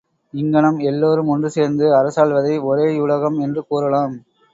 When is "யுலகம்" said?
2.95-3.37